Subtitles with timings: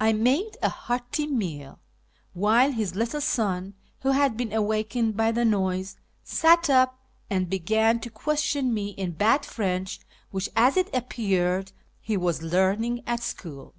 [0.00, 1.80] I made a hearty meal,
[2.32, 8.00] while his little son, who had been awakened by the noise, sat up and began
[8.00, 10.00] to question me in bad French,
[10.30, 13.74] which, as it appeared, he was learning at school.